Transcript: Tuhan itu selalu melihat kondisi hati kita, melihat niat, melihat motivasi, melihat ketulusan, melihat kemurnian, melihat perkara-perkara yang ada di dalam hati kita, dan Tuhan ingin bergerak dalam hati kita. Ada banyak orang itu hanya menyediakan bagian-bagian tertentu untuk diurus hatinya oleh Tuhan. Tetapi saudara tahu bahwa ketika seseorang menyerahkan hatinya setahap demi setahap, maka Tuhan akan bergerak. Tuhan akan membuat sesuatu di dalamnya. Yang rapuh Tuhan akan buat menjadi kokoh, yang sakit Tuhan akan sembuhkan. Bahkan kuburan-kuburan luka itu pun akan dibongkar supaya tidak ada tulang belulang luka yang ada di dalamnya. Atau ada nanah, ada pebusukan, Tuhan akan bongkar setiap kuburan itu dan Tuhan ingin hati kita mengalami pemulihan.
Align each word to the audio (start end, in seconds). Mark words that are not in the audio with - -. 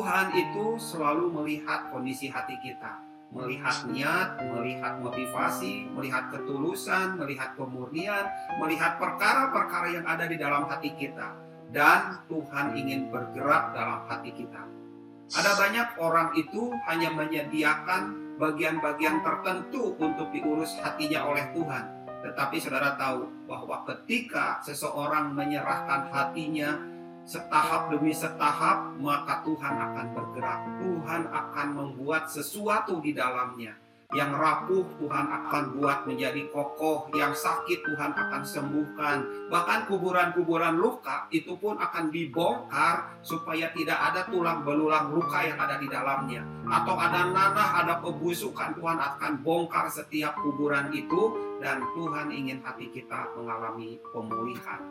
Tuhan 0.00 0.32
itu 0.32 0.80
selalu 0.80 1.28
melihat 1.28 1.92
kondisi 1.92 2.32
hati 2.32 2.56
kita, 2.64 3.04
melihat 3.36 3.84
niat, 3.84 4.40
melihat 4.48 4.96
motivasi, 4.96 5.92
melihat 5.92 6.32
ketulusan, 6.32 7.20
melihat 7.20 7.52
kemurnian, 7.52 8.24
melihat 8.64 8.96
perkara-perkara 8.96 10.00
yang 10.00 10.08
ada 10.08 10.24
di 10.24 10.40
dalam 10.40 10.64
hati 10.72 10.96
kita, 10.96 11.36
dan 11.68 12.16
Tuhan 12.32 12.80
ingin 12.80 13.12
bergerak 13.12 13.76
dalam 13.76 14.08
hati 14.08 14.32
kita. 14.32 14.64
Ada 15.36 15.52
banyak 15.68 15.88
orang 16.00 16.32
itu 16.32 16.72
hanya 16.88 17.12
menyediakan 17.12 18.32
bagian-bagian 18.40 19.20
tertentu 19.20 20.00
untuk 20.00 20.32
diurus 20.32 20.80
hatinya 20.80 21.28
oleh 21.28 21.44
Tuhan. 21.52 21.84
Tetapi 22.24 22.56
saudara 22.56 22.96
tahu 22.96 23.28
bahwa 23.44 23.84
ketika 23.84 24.64
seseorang 24.64 25.36
menyerahkan 25.36 26.08
hatinya 26.08 26.88
setahap 27.30 27.94
demi 27.94 28.10
setahap, 28.10 28.98
maka 28.98 29.46
Tuhan 29.46 29.74
akan 29.78 30.06
bergerak. 30.18 30.60
Tuhan 30.82 31.22
akan 31.30 31.68
membuat 31.78 32.26
sesuatu 32.26 32.98
di 32.98 33.14
dalamnya. 33.14 33.78
Yang 34.10 34.42
rapuh 34.42 34.86
Tuhan 34.98 35.26
akan 35.30 35.78
buat 35.78 36.02
menjadi 36.02 36.50
kokoh, 36.50 37.14
yang 37.14 37.30
sakit 37.30 37.86
Tuhan 37.86 38.10
akan 38.10 38.42
sembuhkan. 38.42 39.46
Bahkan 39.46 39.86
kuburan-kuburan 39.86 40.82
luka 40.82 41.30
itu 41.30 41.54
pun 41.54 41.78
akan 41.78 42.10
dibongkar 42.10 43.22
supaya 43.22 43.70
tidak 43.70 44.02
ada 44.10 44.26
tulang 44.26 44.66
belulang 44.66 45.14
luka 45.14 45.46
yang 45.46 45.62
ada 45.62 45.78
di 45.78 45.86
dalamnya. 45.86 46.42
Atau 46.66 46.98
ada 46.98 47.30
nanah, 47.30 47.86
ada 47.86 48.02
pebusukan, 48.02 48.74
Tuhan 48.74 48.98
akan 48.98 49.46
bongkar 49.46 49.86
setiap 49.86 50.34
kuburan 50.42 50.90
itu 50.90 51.38
dan 51.62 51.78
Tuhan 51.94 52.34
ingin 52.34 52.66
hati 52.66 52.90
kita 52.90 53.30
mengalami 53.38 54.02
pemulihan. 54.10 54.82